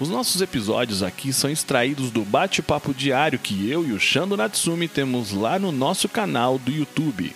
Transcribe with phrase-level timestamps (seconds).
[0.00, 4.86] Os nossos episódios aqui são extraídos do bate-papo diário que eu e o Shando Natsumi
[4.86, 7.32] temos lá no nosso canal do YouTube.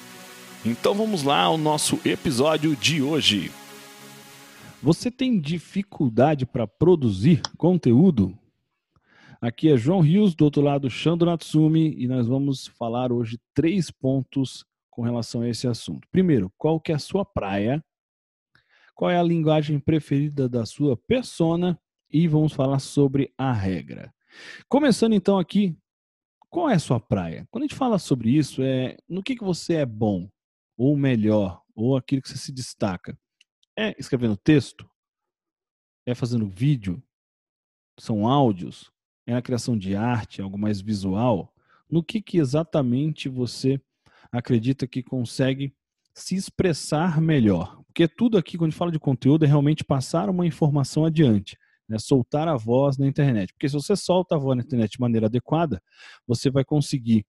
[0.65, 3.51] Então vamos lá ao nosso episódio de hoje.
[4.81, 8.33] Você tem dificuldade para produzir conteúdo?
[9.41, 13.91] Aqui é João Rios, do outro lado Shando Natsumi, e nós vamos falar hoje três
[13.91, 16.07] pontos com relação a esse assunto.
[16.13, 17.85] Primeiro, qual que é a sua praia?
[18.95, 21.77] Qual é a linguagem preferida da sua persona?
[22.13, 24.13] E vamos falar sobre a regra.
[24.69, 25.77] Começando então aqui,
[26.51, 27.49] qual é a sua praia?
[27.51, 30.29] Quando a gente fala sobre isso, é no que, que você é bom,
[30.77, 33.19] ou melhor, ou aquilo que você se destaca.
[33.77, 34.89] É escrevendo texto?
[36.07, 37.03] É fazendo vídeo?
[37.99, 38.93] São áudios?
[39.27, 41.55] É na criação de arte, algo mais visual?
[41.91, 43.81] No que, que exatamente você
[44.31, 45.75] acredita que consegue
[46.15, 47.83] se expressar melhor?
[47.85, 51.57] Porque tudo aqui, quando a gente fala de conteúdo, é realmente passar uma informação adiante
[51.93, 53.53] né, soltar a voz na internet.
[53.53, 55.81] Porque se você solta a voz na internet de maneira adequada,
[56.27, 57.27] você vai conseguir,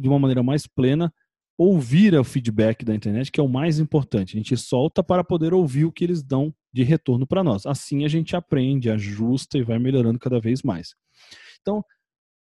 [0.00, 1.12] de uma maneira mais plena,
[1.58, 4.34] ouvir o feedback da internet, que é o mais importante.
[4.34, 7.66] A gente solta para poder ouvir o que eles dão de retorno para nós.
[7.66, 10.94] Assim a gente aprende, ajusta e vai melhorando cada vez mais.
[11.60, 11.84] Então,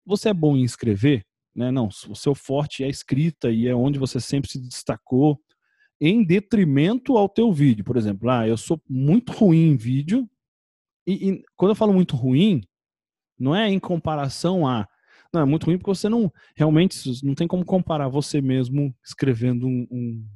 [0.06, 1.26] você é bom em escrever?
[1.54, 1.72] Né?
[1.72, 5.38] Não, o seu forte é a escrita e é onde você sempre se destacou
[6.00, 7.84] em detrimento ao teu vídeo.
[7.84, 10.26] Por exemplo, ah, eu sou muito ruim em vídeo,
[11.10, 12.62] e, e, quando eu falo muito ruim,
[13.38, 14.86] não é em comparação a.
[15.32, 16.32] Não, é muito ruim porque você não.
[16.54, 20.26] Realmente, não tem como comparar você mesmo escrevendo um, um,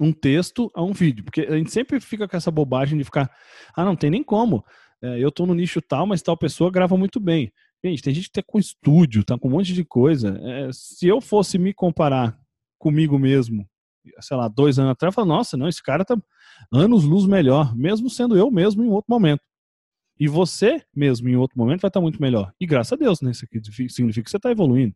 [0.00, 1.24] um texto a um vídeo.
[1.24, 3.30] Porque a gente sempre fica com essa bobagem de ficar.
[3.76, 4.64] Ah, não tem nem como.
[5.02, 7.52] É, eu tô no nicho tal, mas tal pessoa grava muito bem.
[7.84, 10.40] Gente, tem gente que tá com estúdio, tá com um monte de coisa.
[10.42, 12.38] É, se eu fosse me comparar
[12.78, 13.68] comigo mesmo,
[14.20, 16.16] sei lá, dois anos atrás, eu nossa, não, esse cara tá
[16.72, 19.42] anos luz melhor, mesmo sendo eu mesmo em outro momento.
[20.18, 22.52] E você mesmo em outro momento vai estar muito melhor.
[22.60, 23.32] E graças a Deus, né?
[23.32, 23.60] Isso aqui
[23.90, 24.94] significa que você está evoluindo.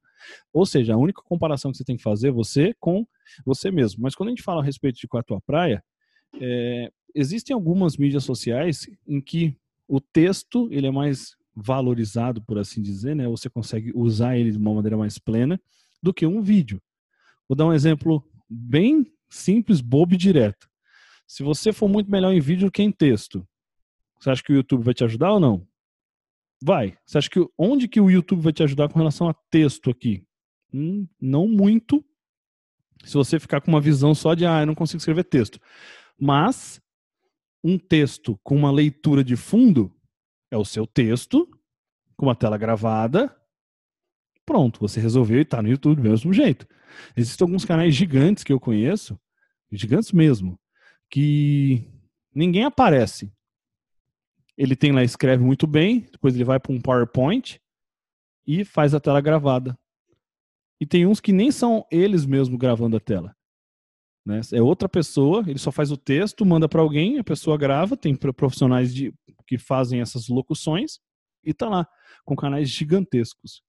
[0.53, 3.07] Ou seja, a única comparação que você tem que fazer é você com
[3.45, 4.01] você mesmo.
[4.03, 5.83] Mas quando a gente fala a respeito de com a tua praia,
[6.41, 9.57] é, existem algumas mídias sociais em que
[9.89, 13.27] o texto ele é mais valorizado, por assim dizer, né?
[13.27, 15.61] Você consegue usar ele de uma maneira mais plena
[16.01, 16.81] do que um vídeo.
[17.49, 20.69] Vou dar um exemplo bem simples, bobo e direto.
[21.27, 23.47] Se você for muito melhor em vídeo que em texto,
[24.19, 25.67] você acha que o YouTube vai te ajudar ou não?
[26.63, 26.97] Vai.
[27.05, 30.25] Você acha que onde que o YouTube vai te ajudar com relação a texto aqui?
[30.73, 32.05] Hum, não muito.
[33.05, 35.61] Se você ficar com uma visão só de ah, eu não consigo escrever texto.
[36.19, 36.81] Mas
[37.63, 39.95] um texto com uma leitura de fundo
[40.51, 41.49] é o seu texto
[42.17, 43.35] com uma tela gravada.
[44.49, 46.67] Pronto, você resolveu e está no YouTube do mesmo jeito.
[47.15, 49.21] Existem alguns canais gigantes que eu conheço,
[49.71, 50.59] gigantes mesmo,
[51.11, 51.87] que
[52.35, 53.31] ninguém aparece.
[54.57, 57.61] Ele tem lá, escreve muito bem, depois ele vai para um PowerPoint
[58.47, 59.79] e faz a tela gravada.
[60.81, 63.37] E tem uns que nem são eles mesmos gravando a tela.
[64.25, 64.41] Né?
[64.55, 68.17] É outra pessoa, ele só faz o texto, manda para alguém, a pessoa grava, tem
[68.17, 69.13] profissionais de,
[69.47, 71.01] que fazem essas locuções
[71.45, 71.87] e tá lá,
[72.25, 73.68] com canais gigantescos.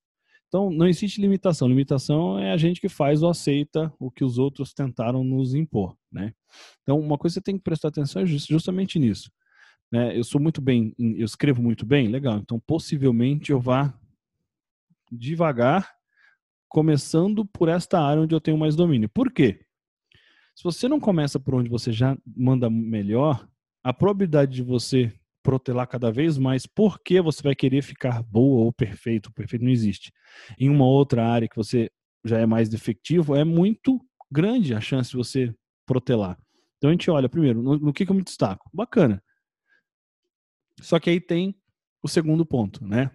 [0.50, 1.68] Então, não existe limitação.
[1.68, 5.96] Limitação é a gente que faz ou aceita o que os outros tentaram nos impor,
[6.12, 6.34] né?
[6.82, 9.32] Então, uma coisa que você tem que prestar atenção é justamente nisso.
[9.92, 10.18] Né?
[10.18, 12.40] Eu sou muito bem, eu escrevo muito bem, legal.
[12.40, 13.94] Então, possivelmente eu vá
[15.12, 15.92] devagar,
[16.68, 19.08] começando por esta área onde eu tenho mais domínio.
[19.10, 19.66] Por quê?
[20.56, 23.48] Se você não começa por onde você já manda melhor,
[23.84, 25.14] a probabilidade de você
[25.50, 29.72] protelar cada vez mais, porque você vai querer ficar boa ou perfeito, o perfeito não
[29.72, 30.14] existe.
[30.60, 31.90] Em uma outra área que você
[32.24, 34.00] já é mais defectivo, é muito
[34.30, 35.51] grande a chance de você
[35.88, 36.38] protelar.
[36.78, 38.69] Então a gente olha primeiro, no, no que, que eu me destaco?
[38.72, 39.24] Bacana.
[40.81, 41.60] Só que aí tem
[42.04, 43.10] o segundo ponto, né?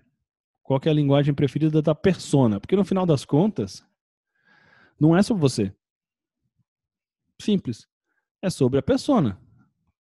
[0.60, 2.58] Qual é a linguagem preferida da persona?
[2.58, 3.86] Porque no final das contas,
[4.98, 5.72] não é sobre você.
[7.40, 7.86] Simples.
[8.42, 9.40] É sobre a persona.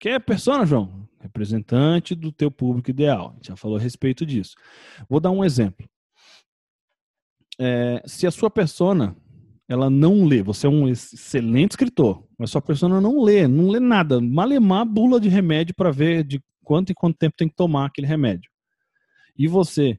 [0.02, 1.08] Que é persona, João?
[1.20, 3.30] representante do teu público ideal.
[3.30, 4.56] A gente já falou a respeito disso.
[5.08, 5.88] Vou dar um exemplo.
[7.56, 9.14] É, se a sua persona
[9.68, 13.78] ela não lê, você é um excelente escritor, mas sua persona não lê, não lê
[13.78, 17.86] nada, malemar bula de remédio para ver de quanto e quanto tempo tem que tomar
[17.86, 18.50] aquele remédio.
[19.38, 19.96] E você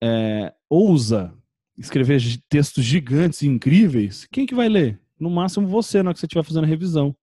[0.00, 1.36] é, ousa
[1.76, 5.00] escrever textos gigantes e incríveis, quem que vai ler?
[5.18, 7.16] No máximo você, na hora que você estiver fazendo a revisão.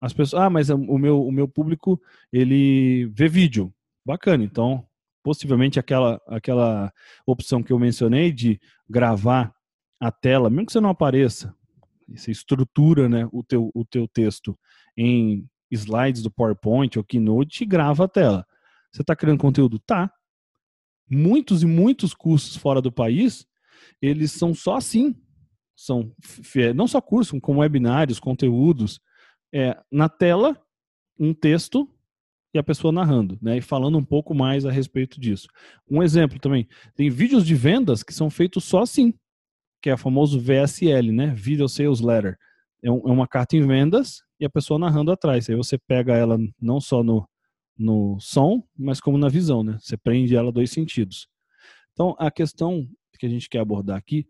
[0.00, 2.00] As pessoas, ah, mas o meu, o meu público,
[2.32, 3.72] ele vê vídeo.
[4.04, 4.86] Bacana, então,
[5.22, 6.92] possivelmente aquela, aquela
[7.26, 9.54] opção que eu mencionei de gravar
[9.98, 11.54] a tela, mesmo que você não apareça,
[12.08, 14.58] você estrutura né, o, teu, o teu texto
[14.96, 18.46] em slides do PowerPoint ou Keynote e grava a tela.
[18.92, 19.78] Você está criando conteúdo?
[19.78, 20.12] Tá.
[21.10, 23.46] Muitos e muitos cursos fora do país,
[24.00, 25.16] eles são só assim.
[25.76, 26.12] São
[26.74, 29.00] não só cursos, como webinários, conteúdos,
[29.54, 30.60] é, na tela,
[31.18, 31.88] um texto
[32.52, 33.58] e a pessoa narrando, né?
[33.58, 35.46] E falando um pouco mais a respeito disso.
[35.88, 36.66] Um exemplo também,
[36.96, 39.14] tem vídeos de vendas que são feitos só assim,
[39.80, 41.32] que é o famoso VSL, né?
[41.36, 42.36] Video Sales Letter.
[42.82, 45.48] É, um, é uma carta em vendas e a pessoa narrando atrás.
[45.48, 47.28] Aí você pega ela não só no,
[47.78, 49.78] no som, mas como na visão, né?
[49.80, 51.28] Você prende ela dois sentidos.
[51.92, 52.88] Então, a questão
[53.20, 54.26] que a gente quer abordar aqui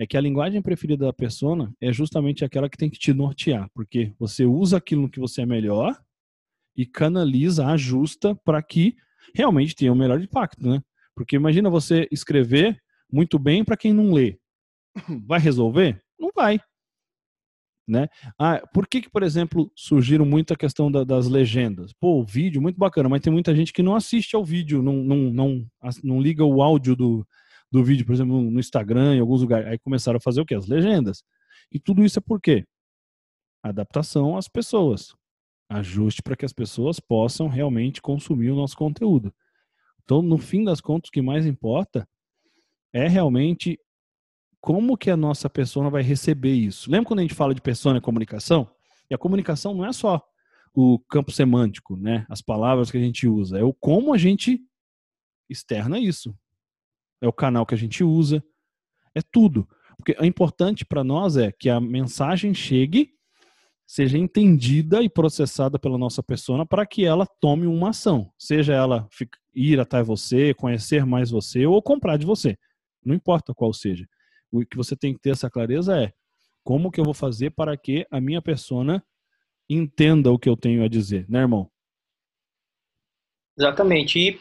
[0.00, 3.68] é que a linguagem preferida da persona é justamente aquela que tem que te nortear,
[3.74, 5.94] porque você usa aquilo que você é melhor
[6.74, 8.96] e canaliza, ajusta para que
[9.34, 10.82] realmente tenha o um melhor impacto, né?
[11.14, 12.82] Porque imagina você escrever
[13.12, 14.38] muito bem para quem não lê.
[15.26, 16.00] Vai resolver?
[16.18, 16.58] Não vai.
[17.86, 18.08] Né?
[18.38, 21.92] Ah, por que, que, por exemplo, surgiram muito a questão da, das legendas?
[21.92, 24.94] Pô, o vídeo, muito bacana, mas tem muita gente que não assiste ao vídeo, não,
[24.94, 25.66] não, não,
[26.04, 27.26] não liga o áudio do,
[27.70, 29.68] do vídeo, por exemplo, no Instagram, em alguns lugares.
[29.68, 30.54] Aí começaram a fazer o quê?
[30.54, 31.22] As legendas.
[31.70, 32.66] E tudo isso é por quê?
[33.62, 35.14] Adaptação às pessoas.
[35.68, 39.32] Ajuste para que as pessoas possam realmente consumir o nosso conteúdo.
[40.02, 42.08] Então, no fim das contas, o que mais importa
[42.92, 43.78] é realmente
[44.60, 46.90] como que a nossa persona vai receber isso.
[46.90, 48.68] Lembra quando a gente fala de persona e comunicação?
[49.08, 50.20] E a comunicação não é só
[50.74, 52.26] o campo semântico, né?
[52.28, 54.60] As palavras que a gente usa, é o como a gente
[55.48, 56.34] externa isso
[57.20, 58.42] é o canal que a gente usa,
[59.14, 59.68] é tudo.
[59.96, 63.10] Porque o importante para nós é que a mensagem chegue,
[63.86, 69.08] seja entendida e processada pela nossa persona para que ela tome uma ação, seja ela
[69.54, 72.56] ir até você, conhecer mais você ou comprar de você.
[73.04, 74.06] Não importa qual seja.
[74.50, 76.12] O que você tem que ter essa clareza é
[76.64, 79.04] como que eu vou fazer para que a minha persona
[79.68, 81.70] entenda o que eu tenho a dizer, né, irmão?
[83.58, 84.18] Exatamente.
[84.18, 84.40] E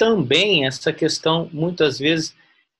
[0.00, 2.34] também essa questão, muitas vezes,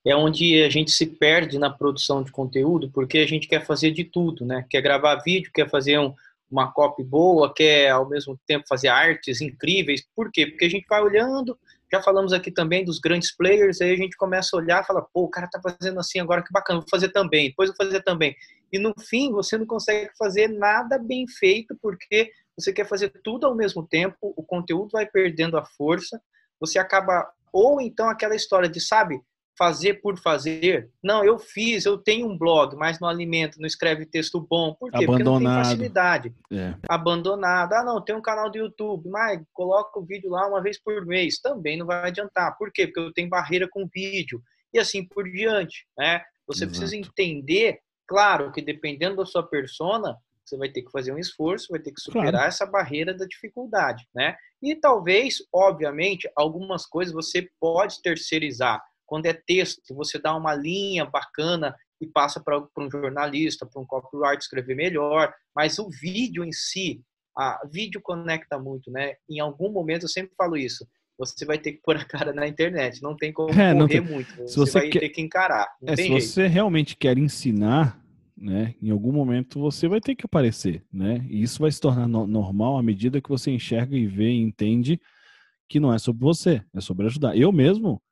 [0.06, 3.90] é onde a gente se perde na produção de conteúdo, porque a gente quer fazer
[3.90, 4.64] de tudo, né?
[4.70, 6.14] Quer gravar vídeo, quer fazer um,
[6.50, 10.02] uma copy boa, quer ao mesmo tempo fazer artes incríveis.
[10.16, 10.46] Por quê?
[10.46, 11.58] Porque a gente vai olhando,
[11.92, 15.06] já falamos aqui também dos grandes players, aí a gente começa a olhar e fala,
[15.12, 18.02] pô, o cara tá fazendo assim agora, que bacana, vou fazer também, depois vou fazer
[18.02, 18.34] também.
[18.72, 23.46] E no fim, você não consegue fazer nada bem feito, porque você quer fazer tudo
[23.46, 26.18] ao mesmo tempo, o conteúdo vai perdendo a força,
[26.60, 29.20] você acaba ou então aquela história de sabe
[29.60, 30.90] fazer por fazer.
[31.02, 34.74] Não, eu fiz, eu tenho um blog, mas não alimenta, não escreve texto bom.
[34.74, 35.04] Por quê?
[35.04, 35.18] Abandonado.
[35.18, 36.34] Porque não tem facilidade.
[36.50, 36.74] É.
[36.88, 37.74] Abandonado.
[37.74, 41.04] Ah, não, tem um canal do YouTube, mas coloca o vídeo lá uma vez por
[41.04, 41.38] mês.
[41.40, 42.56] Também não vai adiantar.
[42.56, 42.86] Por quê?
[42.86, 44.42] Porque eu tenho barreira com vídeo.
[44.72, 46.22] E assim por diante, né?
[46.46, 46.78] Você Exato.
[46.78, 50.16] precisa entender, claro, que dependendo da sua persona,
[50.50, 52.48] você vai ter que fazer um esforço, vai ter que superar claro.
[52.48, 54.34] essa barreira da dificuldade, né?
[54.60, 58.82] E talvez, obviamente, algumas coisas você pode terceirizar.
[59.06, 63.86] Quando é texto, você dá uma linha bacana e passa para um jornalista, para um
[63.86, 67.02] copyright escrever melhor, mas o vídeo em si,
[67.36, 69.14] a vídeo conecta muito, né?
[69.28, 70.86] Em algum momento eu sempre falo isso.
[71.18, 74.00] Você vai ter que pôr a cara na internet, não tem como é, correr tem...
[74.00, 74.34] muito.
[74.36, 75.00] Você, você vai quer...
[75.00, 75.68] ter que encarar.
[75.84, 76.24] É, se jeito.
[76.24, 77.99] você realmente quer ensinar,
[78.40, 78.74] né?
[78.80, 81.24] Em algum momento você vai ter que aparecer, né?
[81.28, 84.40] E isso vai se tornar no normal à medida que você enxerga e vê e
[84.40, 84.98] entende
[85.68, 87.36] que não é sobre você, é sobre ajudar.
[87.36, 88.02] Eu mesmo,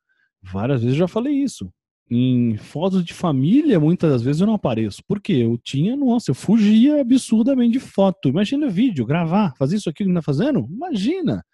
[0.42, 1.72] várias vezes já falei isso.
[2.10, 5.02] Em fotos de família, muitas das vezes eu não apareço.
[5.06, 5.32] Por quê?
[5.32, 8.28] Eu tinha, nossa, eu fugia absurdamente de foto.
[8.28, 10.66] Imagina vídeo, gravar, fazer isso aqui que não tá fazendo?
[10.70, 11.44] Imagina!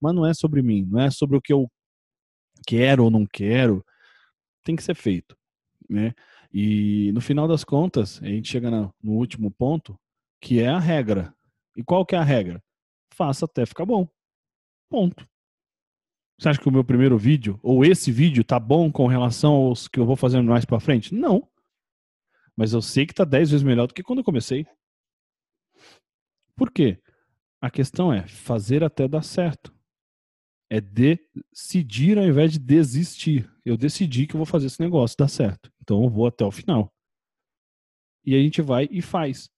[0.00, 1.70] Mas não é sobre mim, não é sobre o que eu
[2.66, 3.84] quero ou não quero.
[4.64, 5.36] Tem que ser feito,
[5.88, 6.14] né?
[6.52, 9.98] E no final das contas, a gente chega no, último ponto,
[10.40, 11.34] que é a regra.
[11.76, 12.62] E qual que é a regra?
[13.14, 14.08] Faça até ficar bom.
[14.88, 15.28] Ponto.
[16.38, 19.86] Você acha que o meu primeiro vídeo, ou esse vídeo, tá bom com relação aos
[19.86, 21.14] que eu vou fazendo mais pra frente?
[21.14, 21.46] Não.
[22.56, 24.66] Mas eu sei que tá 10 vezes melhor do que quando eu comecei.
[26.56, 27.00] Por quê?
[27.60, 29.72] A questão é fazer até dar certo
[30.70, 33.50] é decidir ao invés de desistir.
[33.64, 35.70] Eu decidi que eu vou fazer esse negócio dar certo.
[35.82, 36.94] Então eu vou até o final.
[38.24, 39.50] E a gente vai e faz.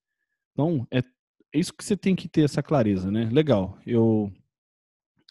[0.53, 3.29] Então, é, é isso que você tem que ter essa clareza, né?
[3.31, 3.79] Legal.
[3.87, 4.33] Eu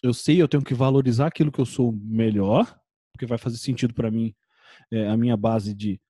[0.04, 2.76] eu sei, eu tenho que valorizar aquilo que eu sou melhor,
[3.12, 4.34] porque vai fazer sentido para mim
[4.92, 6.02] é, a minha base de,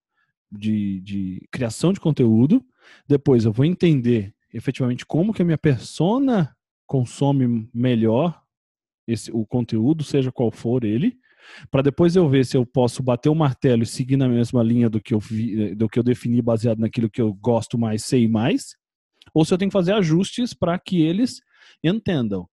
[0.49, 2.65] de, de criação de conteúdo.
[3.07, 6.55] Depois eu vou entender efetivamente como que a minha persona
[6.87, 8.40] consome melhor
[9.07, 11.17] esse, o conteúdo, seja qual for ele,
[11.69, 14.89] para depois eu ver se eu posso bater o martelo e seguir na mesma linha
[14.89, 18.27] do que eu vi, do que eu defini baseado naquilo que eu gosto mais, sei
[18.27, 18.75] mais,
[19.33, 21.41] ou se eu tenho que fazer ajustes para que eles
[21.83, 22.47] entendam.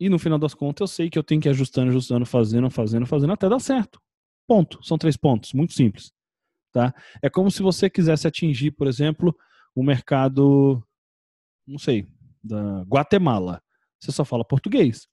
[0.00, 2.70] E no final das contas eu sei que eu tenho que ir ajustando, ajustando, fazendo,
[2.70, 4.00] fazendo, fazendo até dar certo.
[4.48, 4.82] Ponto.
[4.82, 6.12] São três pontos, muito simples.
[6.72, 6.94] Tá?
[7.22, 9.36] É como se você quisesse atingir, por exemplo,
[9.74, 10.82] o mercado,
[11.66, 12.08] não sei,
[12.42, 13.62] da Guatemala.
[14.00, 15.06] Você só fala português.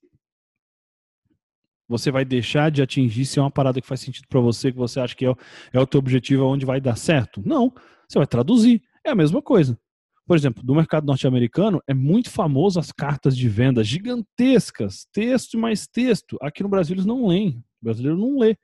[1.90, 4.78] Você vai deixar de atingir se é uma parada que faz sentido para você, que
[4.78, 5.36] você acha que é o,
[5.72, 7.42] é o teu objetivo, onde vai dar certo?
[7.44, 7.74] Não.
[8.08, 8.80] Você vai traduzir.
[9.04, 9.76] É a mesma coisa.
[10.24, 15.88] Por exemplo, do mercado norte-americano, é muito famoso as cartas de venda gigantescas, texto mais
[15.88, 16.38] texto.
[16.40, 17.58] Aqui no Brasil eles não leem.
[17.82, 18.56] O brasileiro não lê.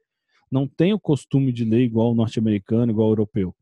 [0.49, 3.53] Não tem o costume de ler igual o norte-americano, igual o europeu.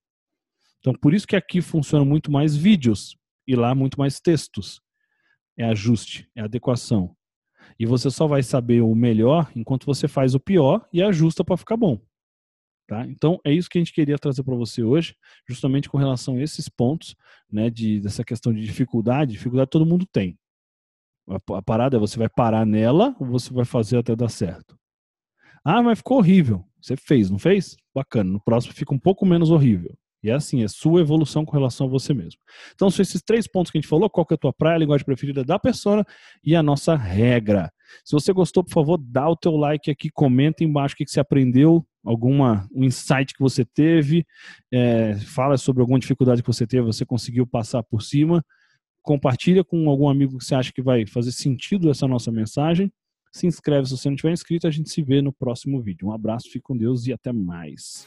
[0.80, 3.16] Então, por isso que aqui funciona muito mais vídeos
[3.48, 4.82] e lá muito mais textos.
[5.56, 7.16] É ajuste, é adequação.
[7.78, 11.56] E você só vai saber o melhor enquanto você faz o pior e ajusta para
[11.56, 12.00] ficar bom.
[12.86, 13.06] Tá?
[13.06, 15.16] Então é isso que a gente queria trazer para você hoje,
[15.48, 17.16] justamente com relação a esses pontos,
[17.50, 19.32] né, de, dessa questão de dificuldade.
[19.32, 20.38] Dificuldade todo mundo tem.
[21.28, 24.78] A, a parada é você vai parar nela ou você vai fazer até dar certo.
[25.64, 26.62] Ah, mas ficou horrível.
[26.80, 27.74] Você fez, não fez?
[27.94, 28.30] Bacana.
[28.30, 29.96] No próximo fica um pouco menos horrível.
[30.24, 32.40] E é assim, é sua evolução com relação a você mesmo.
[32.74, 34.76] Então, são esses três pontos que a gente falou: qual que é a tua praia,
[34.76, 36.02] a linguagem preferida da persona
[36.42, 37.70] e a nossa regra.
[38.02, 41.10] Se você gostou, por favor, dá o teu like aqui, comenta embaixo o que, que
[41.10, 44.26] você aprendeu, alguma um insight que você teve,
[44.72, 48.42] é, fala sobre alguma dificuldade que você teve, você conseguiu passar por cima.
[49.02, 52.90] Compartilha com algum amigo que você acha que vai fazer sentido essa nossa mensagem.
[53.30, 56.08] Se inscreve se você não tiver inscrito, a gente se vê no próximo vídeo.
[56.08, 58.06] Um abraço, fique com Deus e até mais.